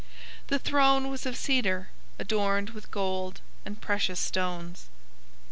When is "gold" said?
2.89-3.39